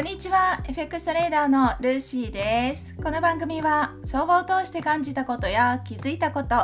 [0.00, 0.64] こんにちは。
[0.66, 2.94] FX トレーダーのルーシーです。
[3.02, 6.56] この番組は相場を通して感じたことや気づいたこと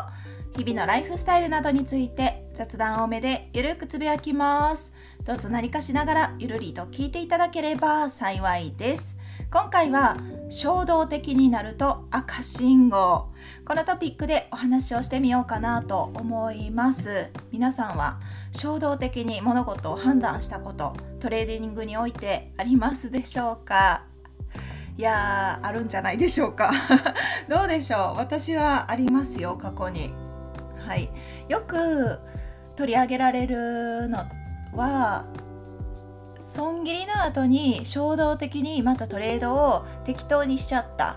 [0.56, 4.90] 日々のライフスタイルなどについて雑談多めでゆるくつぶやきます。
[5.22, 9.18] どうぞ何かしながらゆるりと聞いていただければ幸いです。
[9.50, 10.16] 今回は
[10.48, 13.28] 衝動的になると赤信号。
[13.64, 17.30] このトピックでお話をしてみようかなと思います。
[17.50, 18.20] 皆さんは
[18.52, 24.04] 衝動的に物事を判断したことトレーディングにおいてありますでしょうか？
[24.96, 26.70] いやーあるんじゃないでしょうか。
[27.50, 28.18] どうでしょう？
[28.18, 30.12] 私はありますよ過去に。
[30.78, 31.10] はい。
[31.48, 32.20] よく
[32.76, 34.24] 取り上げられるの
[34.74, 35.24] は
[36.46, 41.16] 損切りの後に衝動的にまたトレードを適当にしちゃった。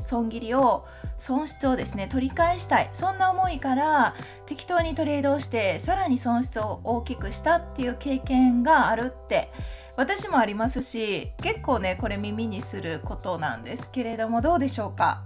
[0.00, 0.84] 損切りを
[1.18, 2.90] 損失をですね取り返したい。
[2.92, 9.52] そんな思いから適当にトレードをしてさらに損失を大きくしたっていう経験があるって
[9.94, 15.22] 私もありますし結構ねこれ耳にすることなんですけれどもどうでしょうか？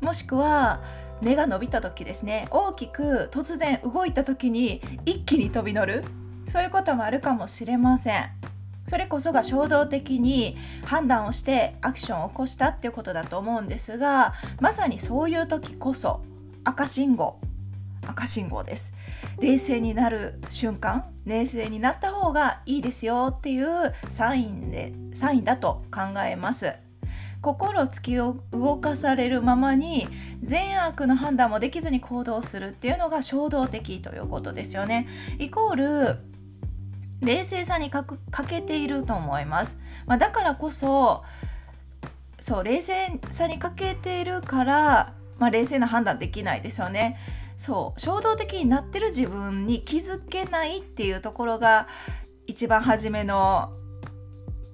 [0.00, 0.82] もしくは
[1.22, 2.48] 根が伸びた時ですね。
[2.50, 6.04] 大きく突然動いた時に一気に飛び乗る。
[6.48, 8.30] そういうこともあるかもしれません。
[8.86, 16.22] それこそが衝動的に判断をしてアクションを起こしたっていうことだと思うんですがまさにそういう時こそ
[16.64, 17.38] 赤信号。
[18.06, 18.92] 赤信号です。
[19.40, 26.74] 冷静になる瞬間冷静になった方がいいですよっていうサインでサインだと考えます。
[27.40, 30.08] 心突きを動かされるままに
[30.42, 35.06] 善悪の判断もできずに行動するっていうのが衝動的ということですよね。
[35.38, 36.33] イコール
[37.20, 38.06] 冷静さに欠
[38.48, 41.22] けていると思います、まあ、だからこそ
[42.40, 42.94] そう冷静
[43.30, 47.16] さに欠けているから、まあ、冷静な判断できないですよね。
[47.56, 51.88] そう衝動的になってる自分に気づけないっていうところが
[52.46, 53.72] 一番初めの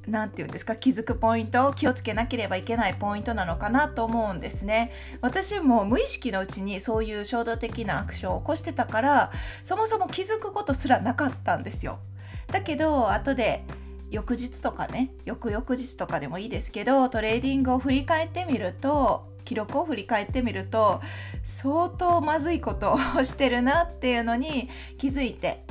[0.09, 4.91] 何て言うんですか気づくポイント気をつけなければいけないポイントなのかなと思うんですね。
[5.21, 12.01] 私も無意識のうちにそういう衝動的なアクションを起こしてたからそもそも気づくことすらなかったんですよ。
[12.51, 13.65] だけど後で
[14.11, 21.01] 翌日とかね翌々日とかでもいいですけどトレーディングを振り返ってみると記録を振り返ってみると
[21.45, 24.69] 相当まずいことをしてるなっていうのに
[24.99, 25.65] 気づいて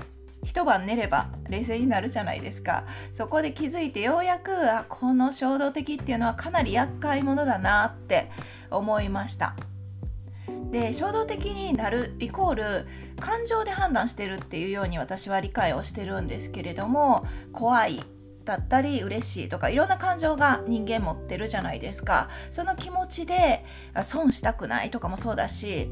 [0.44, 2.86] 一晩寝れば冷静になるじゃないですか。
[3.12, 8.32] そこで気づいてようやくあこの衝動的っていうのはかなり厄介者だなって
[8.72, 9.56] 思いました。
[10.72, 12.88] で衝動的になるイコール
[13.20, 18.04] 感情で判断してるっていうように私は理解をしてるんですけれども怖い
[18.46, 22.30] だったり嬉しいとかいろんな感情が人間持ってるじゃないですか。
[22.50, 23.64] その気持ちで
[24.02, 25.92] 損したくないとかもそうだし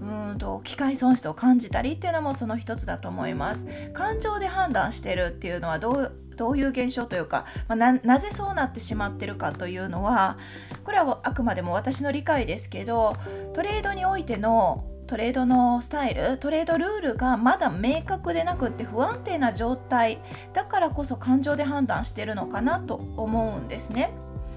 [0.00, 3.68] うんと機械損失を感じたりっていうのもその一つだと思います。
[3.92, 10.38] 感情で判断してるっていうのはどういう現象というか、まあ、なぜそうなってしまってるかというのは
[10.84, 13.16] これはあくまでも私の理解ですけど
[13.54, 20.18] トレードにおいてのトレードのスタイルトレードルールがまだ明確でなくって不安定な状態
[20.52, 24.12] だからこそ感情で判断してるのかなと思うんですね。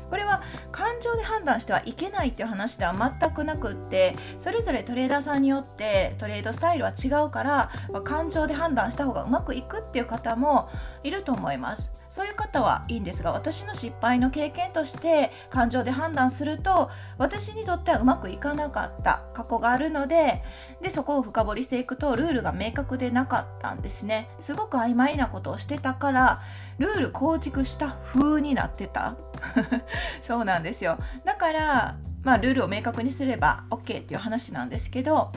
[0.10, 10.70] これは感情で判断してはいけないっていう話では全くなくってそれぞれトレーダーさんによってトレードスタイルは違うから、まあ、感情で判断した方がうまくいくっていう方も
[11.04, 11.95] いると思います。
[12.10, 20.44] そういう方はいいんですが私の失敗の経験として感情で判断すると私にとってはうまくいかなかった過去があるので
[20.82, 24.30] でそこを深掘りしていくとルールが明確でなかったんですね。
[24.40, 26.42] すごく曖昧なことをしてたから
[26.78, 29.16] ルール構築した風になってた。
[30.22, 30.98] そうなんですよ。
[31.24, 35.32] だからまあルールを明確にすれば OK っていう話なんですけど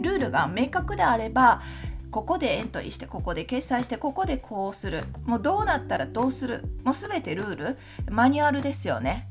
[0.00, 1.62] ルールが明確であれば
[2.10, 5.04] ここでエントリーしてここで決済してここでこうする。
[5.24, 6.64] もうどうなったらどうする。
[6.84, 7.78] もう全てルール
[8.10, 9.28] マニュアルですよね。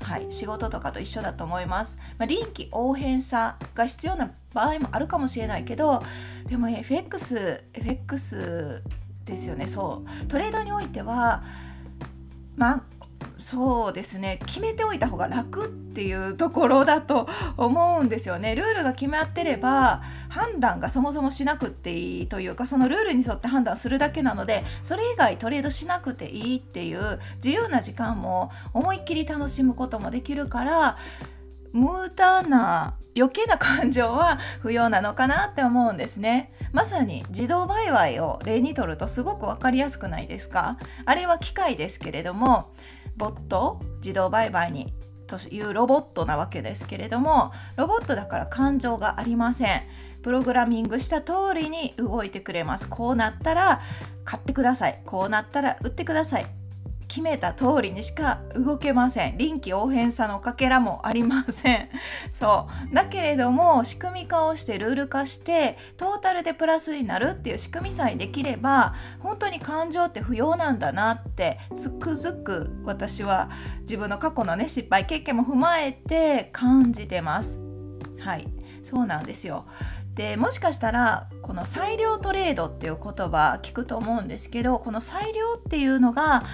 [0.00, 0.26] はい。
[0.30, 6.02] 仕事とかと一緒だと思います、まあ、臨機応変さが必要な場合もあるかもしれないけど
[6.46, 8.82] でも FX FX
[9.24, 9.68] ですよね。
[9.68, 10.26] そう。
[10.26, 11.44] トレードにおいては
[12.56, 12.82] まあ
[13.42, 14.38] そうですね。
[14.46, 18.54] 決めておいた方が楽っていうところだと思うんですよね。
[18.54, 30.96] ルールが決まってれば判断がそもそもしなくていいというかそのルールに沿って判断するだけなのでそれ以外トレードしなくていいっていう自由な時間も思いっきり楽しむこともできるから
[31.72, 36.52] 無駄な余計な感情は不要なのかなって思うんですね。
[36.72, 40.78] まさに自動売買を例にとるとすごく分かりやすくないですか？
[41.04, 42.70] あれは機械ですけれども
[43.16, 44.92] ボット自動売買に
[45.26, 49.82] というロボットなわけですけれどもロボットだから感情がありません。
[50.22, 52.88] プログラミングした通りに動いてくれます。
[52.88, 53.80] こうなったら
[54.24, 55.02] 買ってください。
[55.04, 56.46] こうなったら売ってください。
[57.12, 59.36] 決めた通りにしか動けません。
[59.36, 61.90] 臨機応変さのかけらもありません。
[62.32, 62.94] そう。
[62.94, 73.50] だけれども仕組み化をしてルール化してトータルでプラスになるっていう仕組みさえできれば本当に感情って不要なんだなってつくづく私は
[73.82, 77.60] 自分の過去のね失敗経験も踏まえて感じてます。
[78.20, 78.48] はい。
[78.82, 79.66] そうなんですよ。
[80.14, 86.44] でもしかしたらこの裁量トレードっていう言葉聞くと思うんですけどこの裁量っていうのが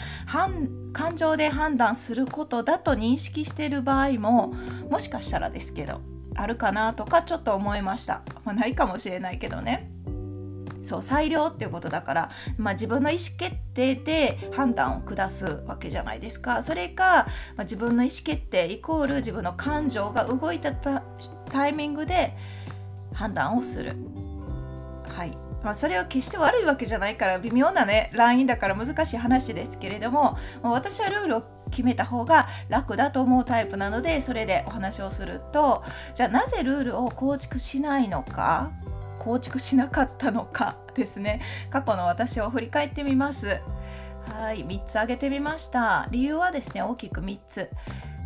[0.93, 4.55] 感情で判断することだと認識している場合も
[4.91, 6.01] もしかしたらですけど
[6.37, 9.91] あるかなとかちょっと思いました、まあ、ないかもしれないけどね。
[10.83, 16.63] そう裁量っていうことだから、まあ、自分の意思決定で判断を下すわけじゃないですか。
[16.63, 17.27] それか、
[17.57, 22.37] まあ、自分の意思決定イコール自分の感情が動いたタイミングで
[23.19, 23.97] 判断をする。
[25.09, 25.37] はい。
[25.65, 31.43] まあ、それは決して悪いわけじゃないから微妙なねラインだから難しい話ですけれども私はルールを
[31.73, 35.83] 決めた方が楽だと思うタイプなのでそれでお話をすると
[36.15, 38.71] じゃあなぜルールを構築しないのか
[39.19, 41.41] 構築しなかったのか ですね。
[41.71, 43.61] 過去の私を振り返ってみます。
[44.33, 44.65] はい。
[44.65, 46.09] 3つ挙げてみました。
[46.11, 47.71] 理由はですね大きく3つ。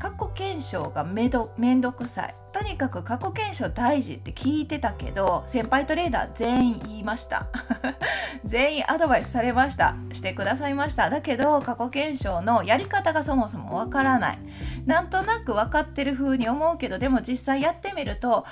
[0.02, 2.34] 過去検証がめどめんどくさい。
[2.52, 7.46] とにかく過去検証大事って聞いてたけど先輩トレーダー全員言いました。
[8.43, 9.94] 全員アドバイスされました。
[10.12, 11.08] してくださいました。
[11.08, 14.38] だけど過去検証のやり方がそもそもわからない。
[14.87, 18.44] なんとなく分かってる風に思うけどでも実際やってみると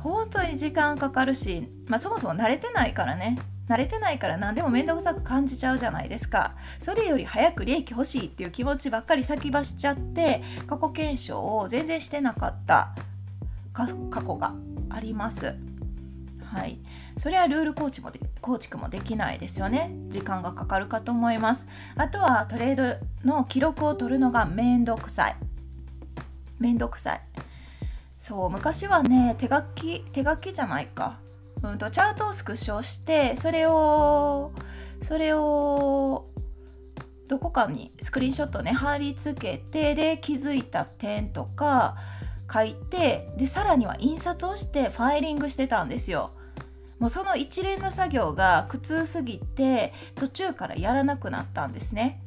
[0.00, 3.38] 本当に時間かかるし、まあ、そもそも慣れてないからね。
[3.68, 6.54] 慣れてないから何でも面倒くさく感じちゃうじゃないですか。
[6.80, 12.94] それより早く利益欲しいっていう気持ちばっかり先走っちゃって過去検証を全然してなかった。
[13.72, 14.54] 過去が
[14.90, 15.54] あります。
[16.44, 16.78] はい。
[17.18, 19.92] それはルール構築もで構築もできないですよね。
[20.08, 21.68] 時間がかかるかと思います。
[21.96, 25.36] あとはトレードの記録を取るのがめんどくさい。
[26.58, 27.20] めんどくさい。
[28.18, 31.18] そう昔はね手書き手書きじゃないか。
[31.62, 34.52] うんと、チャートをスクショしてそれを
[35.02, 36.26] それを
[37.28, 41.96] どこかにスクリーンショットね貼り付けてで気づいた点とか
[42.52, 46.30] 書いてでさらには印刷をしてファイリングしてたんですよ。
[46.98, 52.22] もうその一連の作業が苦痛すぎて途中からやらなくなったんですね。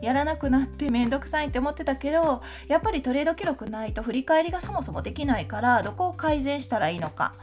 [0.00, 7.34] やらなくなって面倒くさいって思ってたけどやっぱりトレード記録ないと振り返りがそもそもできないからどこを改善したらいいのか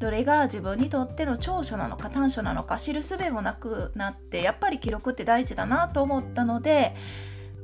[0.00, 6.96] どれが自分にとっての長所なのか短所なのか知るすべもなくなってやっぱり記録って大事だなと思ったので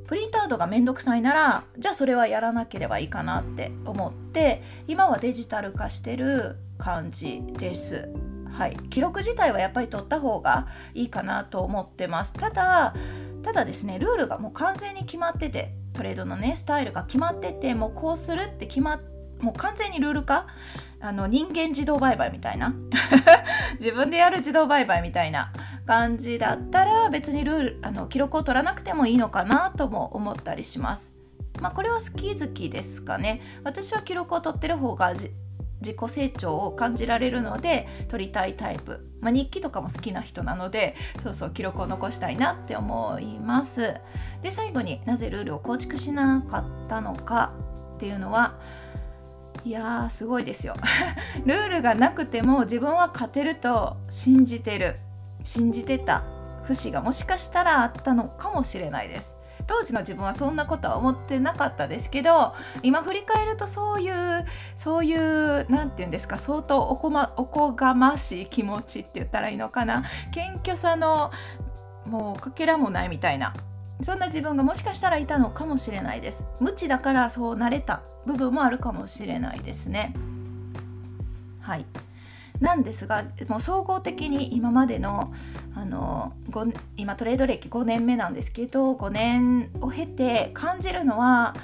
[0.07, 8.09] プリントアウトがめんどくさいならじゃあそれはやらなければいいかなって思って今はデジタル化してる感じです。
[8.53, 12.35] はい、記録自体はやっぱり取った方がいいかなと思ってます。
[12.35, 12.95] ただ
[13.43, 20.47] ただですねルールがもう完全に決まっててトレードのねスタイルが決まっててもうこうするって決まってもう完全にルール化？
[20.99, 22.75] あの人間自動売買みたいな？
[23.79, 25.53] 自分でやる自動売買みたいな
[25.87, 31.13] 感じだったら別にルールあの記録を取らなくてもいいのかなとも思ったりします。
[31.61, 33.41] まあ、これは好き好きですかね。
[33.65, 35.15] 私は記録を取ってる方が
[35.81, 43.95] 自己成長を感じられるので取りたいタイプ、まあ、日記とかも好きな人なのでそうそう記録を残したいなって思います
[44.43, 47.53] で最後になぜルールを構築しなかったのか
[47.95, 48.59] っていうのは
[49.67, 50.77] いやーすごいですよ。
[51.45, 55.01] ルールがなくても自分は勝てると信じてる。
[55.43, 56.23] 信じてた
[56.63, 59.35] 節がもしかしたらあったのかもしれないです。
[59.67, 62.55] 当時の自分はそんなことは思ってなかったですけど
[62.85, 64.45] 今振り返るとそういう
[64.77, 70.05] そういう何て言うんですか相当おこ,、ま、おこがましい気持ちって言ったらいいのかな。
[70.31, 71.33] 謙虚さの
[72.05, 73.53] もうかけらもないみたいな。
[74.01, 76.45] そんな自分がもしかしたらいたのかもしれないです。
[76.61, 78.03] 無知だからそうなれた。
[78.27, 80.15] 部分もあるかもしれないですね
[81.61, 81.87] はい
[82.61, 85.33] なんですがもう総合的に今までの
[85.75, 86.33] あの
[86.97, 91.55] 今トレード歴5年目なんですけど5年を経て感じるのは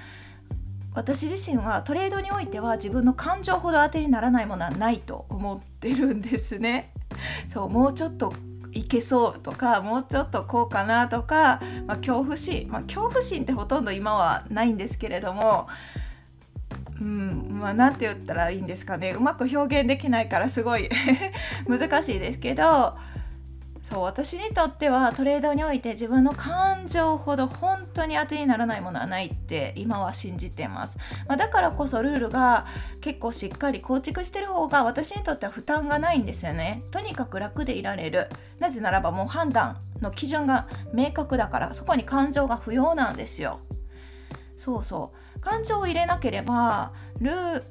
[0.94, 6.92] 私自身はトレードにおいては自分の感情ほど当てにならないものはないと思ってるんですね。
[7.48, 8.34] そうもうちょっと
[8.72, 15.68] いけそうとかもうちょっとこうかなとか、まあ、恐怖心、まあ、恐怖心ってほとんど今はないんですけれども
[17.02, 19.10] うんまあ何て言ったらいいんですかね。
[19.10, 20.88] うまく表現できないからすごい
[21.66, 22.96] 難しいですけど
[23.82, 32.66] そう私にとってはトレードにおいて自分の感情ほど本当に当てにならないものはないって今は信じてます、まあ、だからこそルールが
[33.00, 36.84] 結構しっかり構築してる方が私にとっては負担がないんですよね。
[36.92, 38.28] とにかく楽でいられる。
[38.60, 43.58] なぜならばもう判断の基準が明確だからそこに感情が不要なんですよ。
[44.62, 47.64] そうそう感情を入れなければルー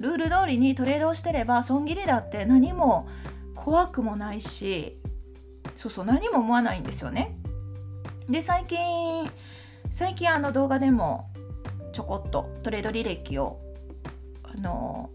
[0.00, 3.08] ルール通りにトレードをしてれば損切りだって何も
[3.54, 4.98] 怖くもないし
[5.76, 7.38] そうそう何も思わないんですよね。
[8.28, 9.30] で最近
[9.90, 11.30] 最近あの動画でも
[11.92, 13.58] ちょこっとトレード履歴を
[14.42, 15.08] あの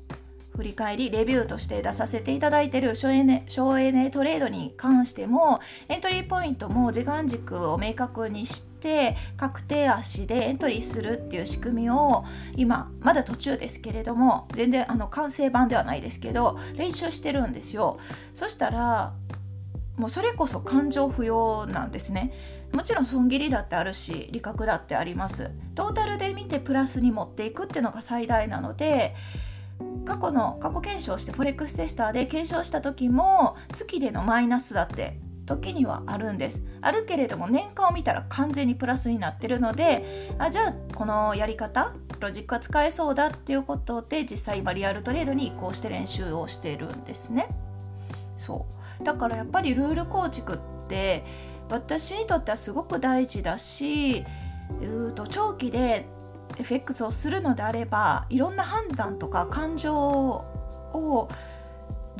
[0.55, 8.70] 振り返りレビューとして出させていただいている省エネ省エネトレードに関してもエントリーポイントも時間軸を明確にして
[9.37, 17.99] 確定足でエントリーするっていう仕組みを今まだ途中ですけれども全然あの完成版ではないですけど練習してるんですよ。
[18.33, 19.13] そしたら
[19.97, 22.33] もうそれこそ感情不要なんですね。
[22.73, 25.51] もちろん損切りだってあるし利確だってあります。
[25.75, 29.13] トータルで見てプラスに持っていくっていうのが最大なので
[30.05, 35.17] 過去の過去検証してフォレックステスターで検証した時も月でのマイナスだって
[35.57, 36.63] 時にはあるんです。
[36.81, 47.49] あるけれども年間を見たら完全にプラスになってるのであじゃあこのやり方ロジックが使えそうだっていうことで実際今リアルトレードに移行して練習をしてるんですね。
[48.37, 48.65] そ
[48.99, 49.03] う。
[49.03, 51.23] だからやっぱりルール構築って
[51.69, 54.25] 私にとってはすごく大事だし
[54.81, 56.05] うと長期で
[56.57, 61.29] FX をするのであればいろんな判断とか感情を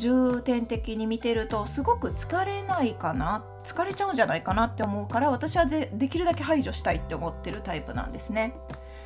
[0.01, 8.55] 重点的に見てるとすごく疲れないかな疲れちゃうんじゃないかなって思うから私はできるだけ排除したいって思ってるタイプなんですね。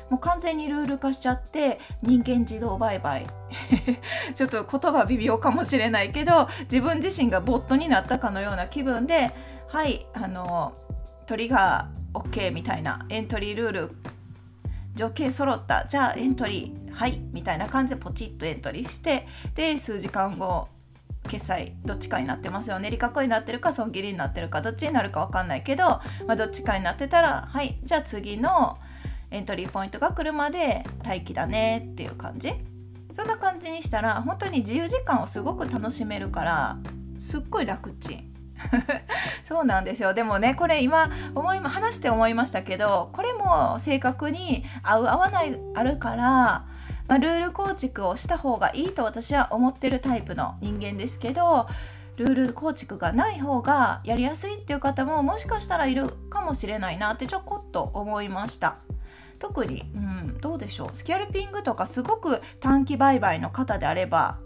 [0.08, 3.26] もう完全にルール化しちゃって人間自動売買。
[4.34, 9.34] ちょっと言葉微妙かもしれないけど自分自身がボットになったかのような気分で
[9.68, 10.72] はいあの
[11.26, 13.96] トリガー OK みたいなエントリールール。
[14.94, 15.84] 条件揃った。
[15.84, 16.86] じゃあエントリー。
[16.94, 20.68] はいみたいな感じでポチッとエントリーしてで数時間後
[21.26, 22.90] 決済どっちかになってますよね。
[22.90, 28.78] 利確になってるか損切りになってるかどっちになるか分かんないけど、まあ、どっちかになってたらはいじゃあ次の
[29.30, 32.52] エントリーポイントが来るまで待機だねっていう感じ。
[33.12, 36.78] そんな感じにしたら本当に自由時間をすごく楽しめるから
[37.18, 38.32] すっごい楽ちん。
[39.44, 40.14] そうなんですよ。
[40.14, 46.66] でもねこれ今思い話して思いましたけどこれも正確に合う合わないあるから、
[47.08, 51.68] まあ、ルール構築をした方がいいと私は思ってるタイプの人間ですけど
[52.16, 58.76] ルール構築がない方がやりやすいっていう方ももしかしたらいるかもしれないなってちょこっと思いました。
[59.38, 60.90] 特に、うん、どうでしょう？
[60.94, 64.38] スキャルピングとかすごく短期売買の方であれば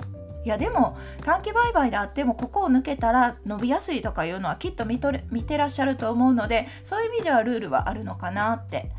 [0.45, 8.91] いやでも短期売買であってもここを抜けたら伸びやすいとかいうのはきっと見とれ見てらっしゃると思うのでそういう意味ではルールはあるのかなって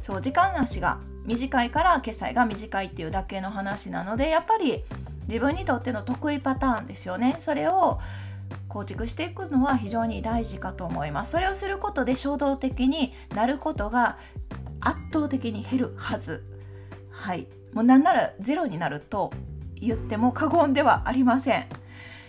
[0.00, 4.84] そう時間足が短いから決済が短いっていうだけの話なのでやっぱり
[5.28, 7.36] 自分にとっての得意パターンですよね。
[7.38, 8.00] それを
[8.68, 11.32] 構築していくのは非常に大事かと思います。
[11.32, 14.18] それをすることで衝動的になることが
[14.80, 16.44] 圧倒的に減るはず。
[17.10, 17.48] はい。
[17.72, 19.32] もうなんならゼロになると
[19.74, 21.66] 言っても過言ではありません。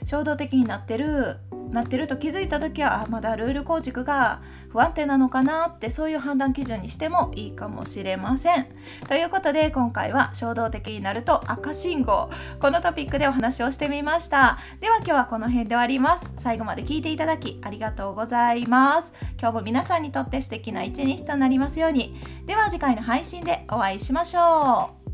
[0.06, 1.38] 衝動的になってる
[1.74, 8.68] なってると気づいた時はあまだルール構築が不安定なのかなってそういう判断基準にしてもいいかもしれません。
[9.08, 12.30] ということで今回は衝動的になると赤信号
[12.60, 14.60] このトピックでお話をしてみました。
[14.82, 16.32] では今日はこの辺で終わります。
[16.38, 19.12] 最後まで聞いていただきありがとうございます。
[19.40, 22.16] 今日も皆さんにとって素敵な一日となりますように。
[22.46, 25.13] では次回の配信でお会いしましょう。